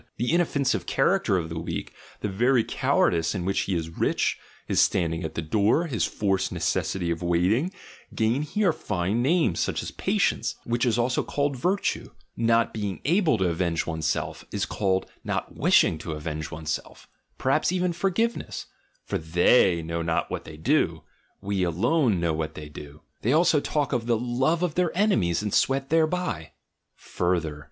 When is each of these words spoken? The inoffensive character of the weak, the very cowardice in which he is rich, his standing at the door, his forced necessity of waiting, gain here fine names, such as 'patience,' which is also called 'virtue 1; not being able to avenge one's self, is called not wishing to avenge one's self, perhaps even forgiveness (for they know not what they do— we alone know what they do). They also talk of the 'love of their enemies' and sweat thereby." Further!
The 0.17 0.33
inoffensive 0.33 0.87
character 0.87 1.37
of 1.37 1.49
the 1.49 1.59
weak, 1.59 1.93
the 2.21 2.27
very 2.27 2.63
cowardice 2.63 3.35
in 3.35 3.45
which 3.45 3.59
he 3.59 3.75
is 3.75 3.99
rich, 3.99 4.39
his 4.67 4.79
standing 4.81 5.23
at 5.23 5.35
the 5.35 5.43
door, 5.43 5.85
his 5.85 6.05
forced 6.05 6.51
necessity 6.51 7.11
of 7.11 7.21
waiting, 7.21 7.71
gain 8.15 8.41
here 8.41 8.73
fine 8.73 9.21
names, 9.21 9.59
such 9.59 9.83
as 9.83 9.91
'patience,' 9.91 10.55
which 10.63 10.87
is 10.87 10.97
also 10.97 11.21
called 11.21 11.55
'virtue 11.55 12.05
1; 12.35 12.45
not 12.47 12.73
being 12.73 12.99
able 13.05 13.37
to 13.37 13.47
avenge 13.47 13.85
one's 13.85 14.07
self, 14.07 14.43
is 14.51 14.65
called 14.65 15.05
not 15.23 15.55
wishing 15.55 15.99
to 15.99 16.13
avenge 16.13 16.49
one's 16.49 16.71
self, 16.71 17.07
perhaps 17.37 17.71
even 17.71 17.93
forgiveness 17.93 18.65
(for 19.05 19.19
they 19.19 19.83
know 19.83 20.01
not 20.01 20.31
what 20.31 20.45
they 20.45 20.57
do— 20.57 21.03
we 21.41 21.61
alone 21.61 22.19
know 22.19 22.33
what 22.33 22.55
they 22.55 22.67
do). 22.69 23.01
They 23.21 23.33
also 23.33 23.59
talk 23.59 23.93
of 23.93 24.07
the 24.07 24.17
'love 24.17 24.63
of 24.63 24.73
their 24.73 24.91
enemies' 24.97 25.43
and 25.43 25.53
sweat 25.53 25.89
thereby." 25.91 26.53
Further! 26.95 27.59